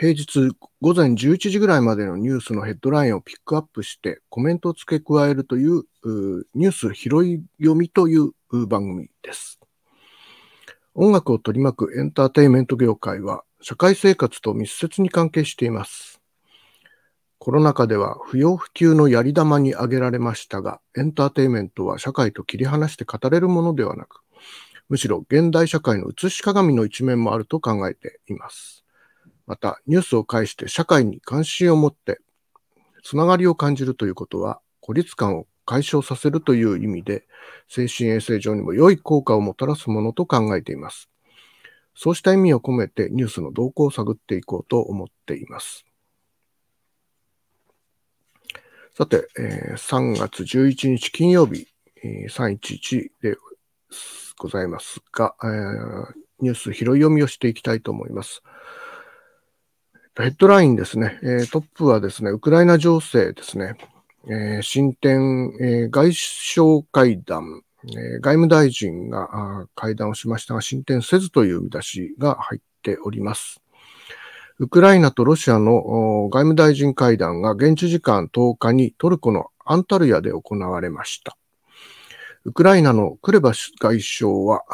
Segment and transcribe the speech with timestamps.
[0.00, 5.82] 平日午前11時ぐらいまでのニュースのヘッドラインをピックアップしてコメントを付け加えるという
[6.54, 8.30] ニュース拾い読みという
[8.68, 9.58] 番組です。
[10.94, 16.20] 音楽を取り巻くエンターテインメント業界は社会生活と密接に関係しています。
[17.40, 24.20] コロナ禍では不要不急のやり玉に挙げられましたが、エンターテインメントは社会と切り離して語れるものではなく、
[24.88, 28.84] むしろ現代社会の映し鏡の一面もあると考えています。
[29.48, 32.20] また、ニュースを介して社会に関心を持って、
[33.02, 37.26] つながりを感じるということは、孤立感を解消させるという意味で、
[37.66, 41.08] 精神衛生上にも良い効果をもたらすものと考えています。
[41.94, 45.86] そうした意味を込めてニュースの動向を探っていこうと思っています。
[48.94, 51.68] さて、えー、3月11日金曜日、
[52.04, 53.36] えー、311で
[54.36, 56.06] ございますが、えー、
[56.40, 58.42] ニュース拾い読みをしていきたいと思います。
[60.18, 63.76] ヘッドラインですね、えー、トップはですね、ウクライナ情勢ですね、
[64.26, 73.62] えー、進展、えー、外相会談、え、外務大臣が会談をしましたが、進展せずという見出しが入っております。
[74.58, 81.36] ウクライナとロシアの外務大臣会談が現地時間10日にトルコのアンタルヤで行われました。
[82.44, 84.64] ウクライナのクレバ外相は、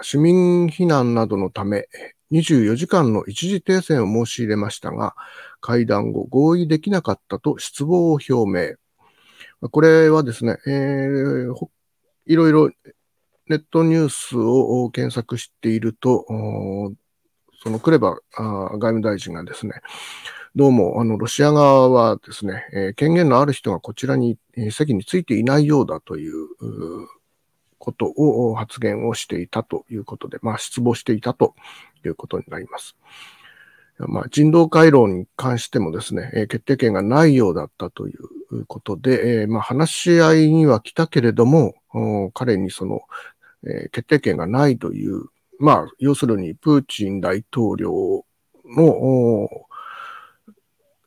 [0.00, 1.88] 市民避難などのため
[2.32, 5.14] 24時間の一時停戦を申し入れましたが、
[5.60, 9.68] 会談後合意できなかったと失望を表明。
[9.68, 11.54] これはですね、えー、
[12.26, 12.70] いろいろ
[13.48, 16.24] ネットニュースを検索していると、
[17.62, 19.74] そのクレバ外務大臣がですね、
[20.54, 24.38] どうも、あの、ロシア側はですね、権限のある人がこちらに、
[24.70, 26.46] 席についていないようだとい、う
[27.84, 31.54] ことを発言をしていたということで、まあ、失望していたと
[32.04, 32.96] いうことになります。
[33.98, 41.74] まあ、人道回廊に関してもですね、え、決定権がないようだったということで、え、まあ、話し合いには来たけれども、
[42.34, 43.02] 彼にその、
[43.64, 45.26] え、決定権がないという
[45.58, 48.24] まあ、要するにプーチン大統領
[48.66, 49.48] の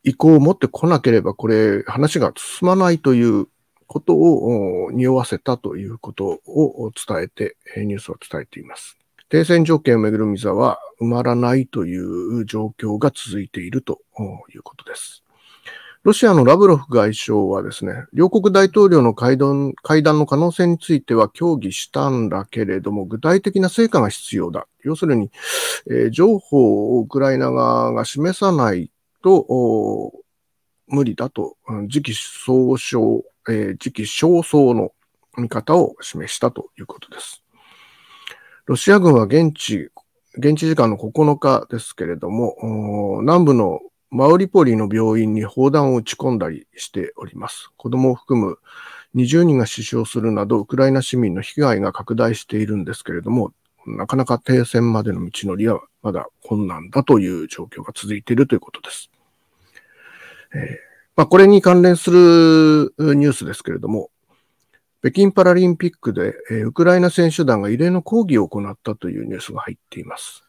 [0.04, 3.48] 意向を持ってこなければ、これ、話が進まないという
[3.88, 8.98] ことを匂わせたということを伝えて、ニュースは伝えています。
[9.30, 14.02] 停戦条件をめぐる溝は埋まらないという状況が続いていると
[14.54, 15.24] いうことです。
[16.04, 24.68] ロシアのラブロフ外相はですね、両国大統領の会談会談の可能性については協議したんだけれども、具体的な成果が必要だ。
[24.84, 25.30] 要するに、
[25.90, 28.90] えー、情報をウクライナ側が示さない
[29.22, 30.14] と
[30.88, 34.92] 無理だと、時期総称、えー、時期尚早の
[35.38, 37.44] 見方を示したということです。
[38.66, 39.92] ロシア軍は現地、
[40.38, 47.70] 現地時間の9日ですけれども、南部のマウリポリの病院に砲弾を撃ち込んだりしております。
[47.78, 48.58] 子供を含む
[49.16, 53.54] 20人が死傷するなど、ウクライナ市民の被害が拡大しているんですけれども、
[53.86, 59.10] なかなか停戦までの道のりはまだ困難だという状況が続いているということです。
[60.54, 60.87] えー、
[61.18, 64.12] まあ、これに関連するニュースですけれども、
[65.02, 70.44] 北京パラリンピックで、えウクライナ選手団が異例の抗議を行ったというニュースが入っています。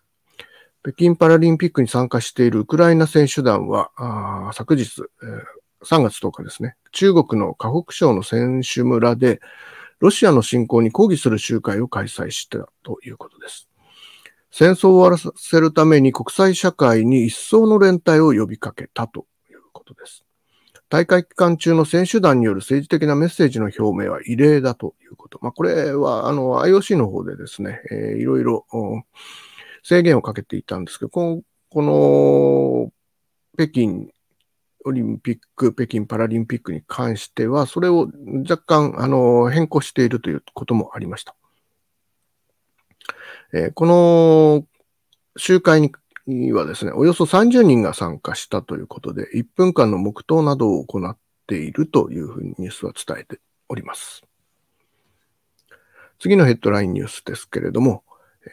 [0.83, 9.41] 北京パラリンピックに参加しているウクライナ選手団は、あ昨日え、3月10日ですね、中国の河北省の選手村で、
[10.01, 13.71] ロシアの侵攻に抗議する集会を開催したということです。
[14.51, 20.28] 戦争を終わらせるために国際社会に一層の連帯を呼びかけたということです。
[20.89, 25.39] 大会期間中の選手団による政治的なメッセージの表明は異例だということ。
[25.43, 28.67] まあ、これは、あの、IOC の方でですね、えー、いろいろ、
[29.83, 32.93] 制限をかけていたんですけど、この、この
[33.57, 34.09] 北京
[34.87, 38.09] オリンピック、北京パラリンピックに関しては、それを
[38.49, 41.35] 若干、あの、変更しているということもありました。
[43.53, 44.67] えー、この
[45.37, 45.93] 集会に
[46.53, 51.17] はですね、およそ30人が参加したということで、1分間の黙祷などを行っ
[51.47, 54.23] ているというふうにニュースは伝えております。
[56.19, 58.05] 次のヘッドラインニュースですけれども、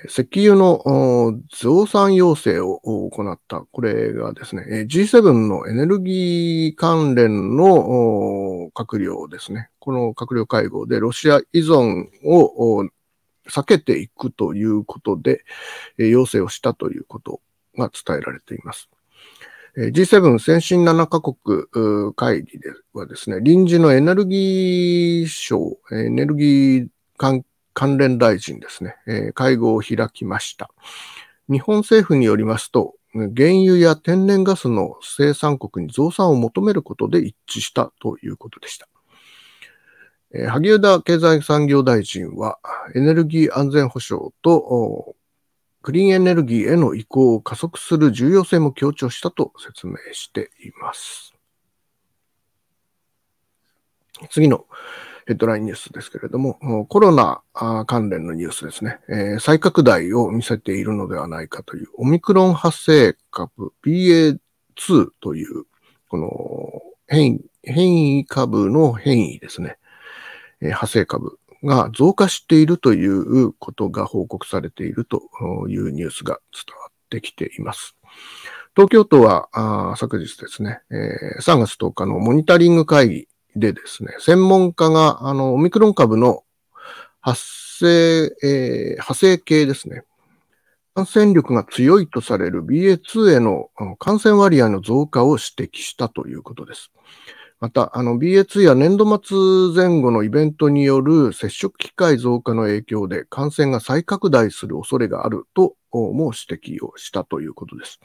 [0.08, 2.80] 石油の増産要請を
[3.10, 3.66] 行った。
[3.72, 9.70] これがですね、G7 のエネルギー関連の閣僚ですね。
[9.80, 12.86] この閣僚会合でロシア依存を
[13.48, 15.44] 避けていくということで、
[15.98, 17.42] 要請をしたということ
[17.78, 18.90] が伝えられています。
[19.78, 21.36] G7 先進7カ国
[22.16, 26.88] 会議ではですね、臨時のエネルギー省、エネルギー
[27.18, 28.96] 関連大臣ですね、
[29.34, 30.72] 会合を開きました。
[31.50, 38.88] 日本政府によりますと、原油や天然ガスの生産国に増産を求めることで一致したということでした。
[40.50, 42.60] 萩生田経済産業大臣は、
[42.94, 45.16] エネルギー安全保障と
[45.86, 51.36] クリーンエネルギーへの移行を加速する重要性も強調したと説明しています。
[54.32, 54.66] 次の
[55.28, 57.44] ヘッドラインニュースですけれども、コロナ
[57.86, 64.40] 関連のニュースですね、えー、再拡大を見せているのではないかという、オミクロン発生株 BA2
[65.22, 65.66] という、
[66.10, 69.78] この変異変異株の変異ですね
[70.62, 70.66] え。
[70.66, 75.22] 派生株が増加しているということが報告されていると
[75.68, 77.96] いうニュースが伝わってきています。
[78.76, 79.50] 東京都は
[79.98, 86.44] 昨日ですね、え、3月10日のモニタリング会議でですね、専門家があのオミクロン株の
[87.22, 87.42] 発
[87.80, 90.04] 生、えー、派生系ですね、
[90.94, 96.92] 感染力が強いとされる BA2 への感染割合の増加を指摘したということです。
[97.60, 99.38] また、あの BA2 や年度末
[99.74, 108.00] 前後のイベントによる接触機会増加の影響で感染が再拡大する恐れがあるとも指摘をしたということです。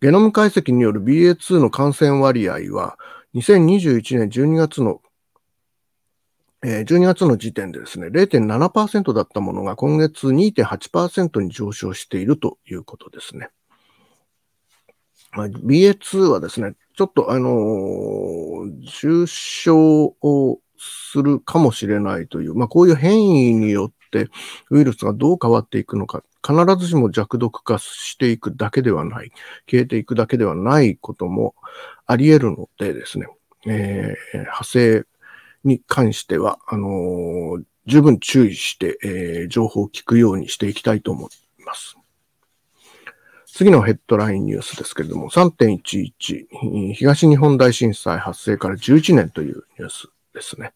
[0.00, 2.98] ゲノム解析による BA2 の感染割合は、
[3.34, 5.00] 2021年12月の
[6.62, 13.50] 12月の時点でですね、0.7%だったものが今月2.8%に上昇しているということですね。
[15.32, 24.26] まあ、BA2 はですね、ちょっとあのー、重症をするかもしれないという、まあ、こういう変異によって
[24.70, 29.30] ウイルスがどう変わっていくのか、必ずしも弱毒化していくだけではない、
[29.70, 31.54] 消えていくだけではないことも
[32.04, 33.28] あり得るのでですね、
[33.68, 35.04] えー、派生
[35.62, 41.28] に関しては、あのー、十分注意して、えー、情報を聞くようにしていきたいと思
[41.60, 41.97] います。
[43.58, 50.74] 次のヘッドラインニュースですけれども、3.11、東日本大震災発生から11年というニュースですね。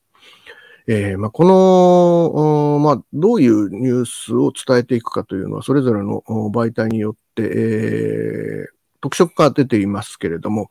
[0.88, 10.68] えー、まあ、この、まあ、どういうニュースを伝えていくかというのは、それぞれの媒体によって、えー、特色が出ていますけれども、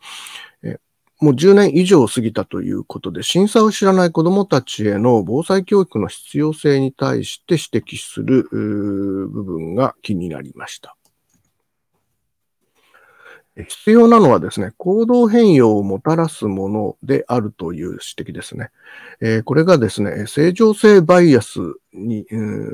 [0.64, 0.80] えー、
[1.22, 10.98] もう10年以上過ぎたということで、震災を知らない子どもたちへの防災教育の必要性に対して指摘する部分が気になりました。
[13.56, 18.70] 必要なのはですね、行動変容をもたらすものであるという指摘ですね。
[19.20, 21.60] えー、これがですね、正常性バイアス
[21.94, 22.26] に、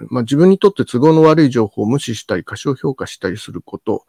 [0.09, 4.06] まあ、自分にとって都合の悪い情報を無視したり、過小評価したりすること、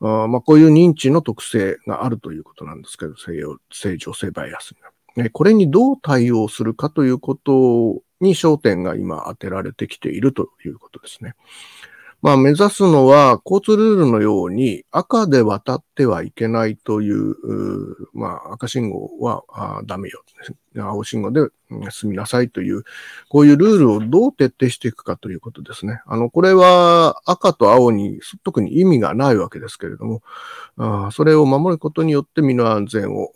[0.00, 4.74] あまあ、こういう認知の特性があるということなんですけど、正常性バイアス
[5.16, 11.34] にこれにどう対応するかということに焦点が今当てられてきているということですね。
[12.24, 17.36] まあ、目指すのは、交通ルールのように赤で渡ってはいけないという、
[18.14, 20.24] まあ、赤信号はダメよ。
[20.74, 21.42] 青信号で
[21.90, 22.84] 進みなさいという、
[23.28, 26.00] こういうルールをどう徹底していくかということですね。
[26.06, 30.22] あの、これは赤と青に特に意味がないわけですけれども、
[30.78, 33.28] あそれを守ることによって身の安全を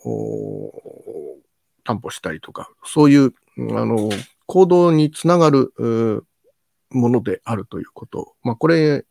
[1.83, 3.35] 担保したりとか、そういう、
[3.77, 4.09] あの、
[4.47, 6.25] 行動につながる
[6.91, 8.35] ものであるということ。
[8.43, 9.05] まあ、これ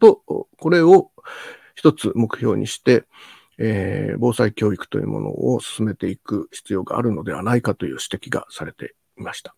[0.00, 0.22] と、
[0.58, 1.10] これを
[1.74, 3.04] 一つ目標にして、
[3.58, 9.54] えー、防災教育というものを進めていく必要があるのではないかという指摘がされていました。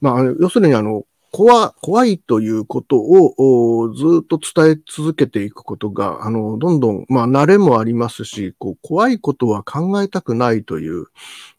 [0.00, 11.06] まあ、要するにあの、怖怖いということをずっと伝え続けていくことが、あの、どんどん、まあ、慣れもありますし、こう怖いことは考えたくないという、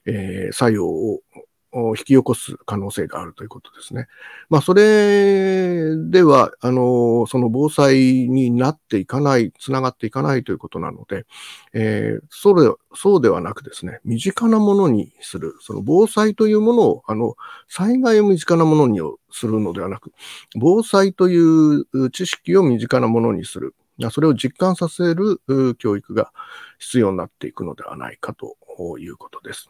[0.07, 1.21] えー、作用を
[1.71, 4.07] を引き起こす可能性があるということですね。
[4.49, 7.97] まあ、それでは、あの、その防災
[8.27, 11.25] になっていかない、つながっていかないということなので、
[11.73, 17.35] えー、それ、そうではなくですね、身近なものにする、その防災というものを、あの、
[17.67, 18.99] 災害を身近なものに
[19.31, 20.11] するのではなく、
[20.55, 23.75] 防災という知識を身近なものにする、
[24.11, 25.41] それを実感させる
[25.77, 26.31] 教育が
[26.79, 28.55] 必要になっていくのではないかと
[28.97, 29.69] いうことです。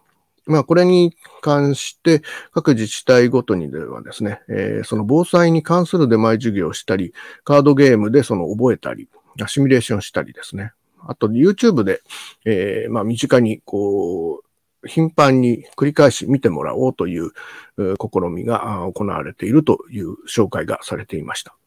[0.50, 2.22] まあ、これに関して、
[2.54, 7.14] 各自治体ごとにではですね、えー、その防災に関する出前授業をしたり、
[7.44, 9.08] カードゲームでその覚えたり、
[9.48, 10.74] シミュレーションしたりですね。
[11.08, 12.02] あと YouTube で、
[12.46, 17.32] えー、まあ身近にこう、頻繁に繰り返し見てもらおうという
[17.78, 21.59] 試みが行われているという紹介がされていました。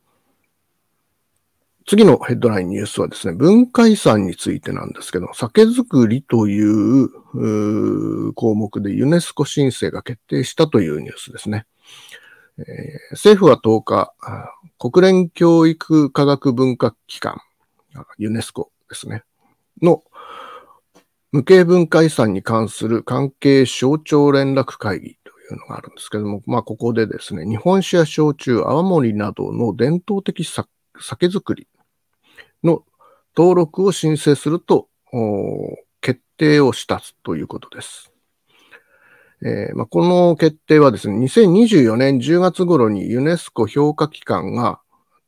[1.87, 11.67] 次のヘッドラインニュースはですね、文化遺産についてなんですけど、酒造りという項目でユネスコ申請が決定したというニュースですね。
[12.59, 12.65] えー、
[13.13, 14.15] 政府は10日、
[14.79, 17.41] 国連教育科学文化機関、
[18.19, 19.25] ユネスコですね、
[19.81, 20.05] の
[21.33, 30.69] 無形文化遺産に関する関係省庁連絡会議というのがあるんですけども、まあ、ここでですね、日本酒や焼酎、泡盛などの伝統的作
[31.03, 31.69] 酒造り
[32.65, 32.85] の
[33.37, 34.89] 登録を申請すると
[36.01, 38.13] 決定をしたということです。
[39.45, 44.81] えーまあ、この決定はですね、2024年10月頃にユネスコ評価機関が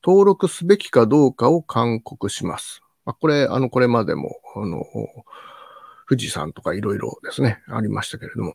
[0.05, 2.81] 登録すべきかどうかを勧告します。
[3.05, 4.85] まあ、これ、あの、これまでも、あの、
[6.09, 8.55] 富士山とかいろいろですね、ありましたけれども、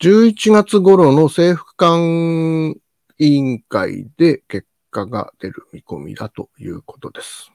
[0.00, 2.74] 11月頃の政府間
[3.18, 7.52] 委員会で結果が出る見込みだということです。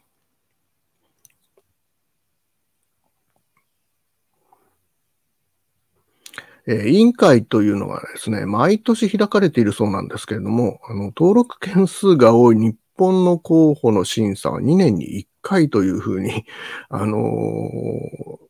[6.67, 16.45] え委員会というのはですね、毎年開かれているそうなんですけれども、あの登録件数が多い日本の候補の審査は2年に1回というふうに、
[16.89, 18.44] あのー、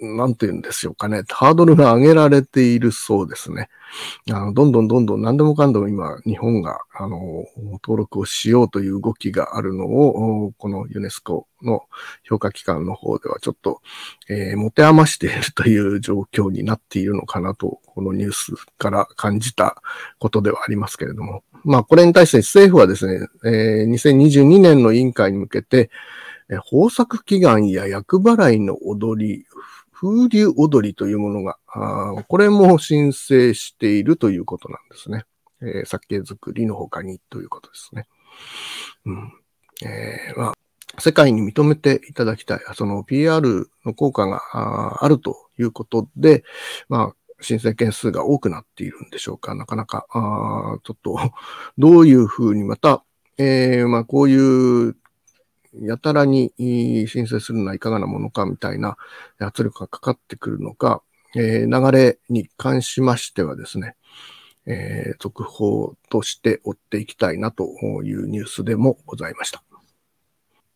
[0.00, 3.68] なんて言うんでしょうかね、ハードルが上げられているそうですね。
[4.30, 7.44] あのどんどんどんどん何でもかんでも今、日本が、あの、
[7.82, 11.82] 登録をしようという動きがあるのを、このユネスコの
[12.24, 13.80] 評価機関の方ではちょっと、
[14.28, 19.80] えー、持て余しているという状況になっているのかなと、このニュースから感じた
[20.18, 21.44] ことではありますけれども。
[21.64, 25.90] まあ、これに対して政府はですね、えー、2022年の委員会に向けて、
[26.54, 29.46] 豊作祈願や厄払いの踊り、
[29.92, 31.56] 風流踊りというものが、
[32.28, 35.24] これも申請しているということなんですね。
[35.62, 38.08] えー、酒造りの他にということですね。
[39.06, 39.32] うん
[39.84, 40.54] えーまあ、
[40.98, 46.44] 世界に認めていただきたい、その PR の効果があるということで、
[46.88, 49.54] まあ、申請件数が多くなっているんでしょうか。
[49.54, 51.16] なかなか、あちょっと、
[51.78, 53.04] どういうふうにまた、
[53.38, 54.96] えー、まあ、こういう
[55.80, 58.96] やたらに申請するのはいかがなものかみたいな
[59.38, 61.02] 圧力がかかってくるのか、
[61.34, 63.96] えー、流れに関しましてはですね、
[64.66, 67.64] えー、続報として追っていきたいなと
[68.02, 69.62] いうニュースでもございました。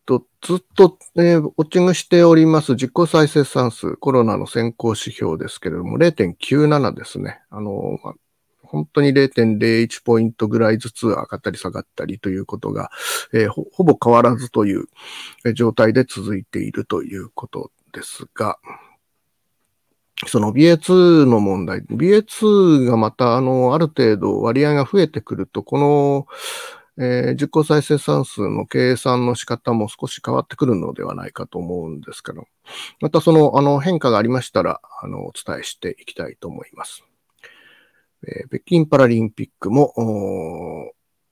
[0.07, 7.41] とずっと、えー、ウォッチングしております実効再生産数、コロナの先行指標ですけれども、0.97ですね。
[7.49, 8.13] あの、まあ、
[8.67, 12.91] 本当に0.01ポイントぐらいずつ上がったり下がったりということが、
[13.33, 14.85] えー、ほほぼ変わらずという
[15.53, 18.59] 状態で続いているということですが、
[20.25, 26.27] その BA2 の問題、BA2 がまたあの、ある程度割合が増えてくると、この、
[26.99, 32.47] えー、実行再生産数の計算の仕方も少し変わってくるのではないかと思うんですけど、
[32.99, 37.06] またその、あの、変化がありましたら、あの、お伝えしていきたいと思います。
[38.25, 39.93] えー、北京パラリンピックも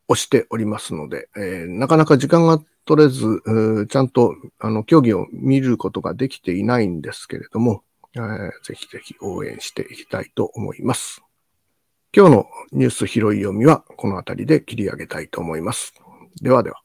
[0.07, 11.21] 押しておりますので、えー、なかなか時間が取れず、ちゃんとあの競技を見ることができていないんですけれども、えー、ぜひぜひ応援していきたいと思います。
[12.15, 15.93] 今日のニュース拾い読みはこの辺りで切り上げたいと思います。
[16.41, 16.84] ではでは。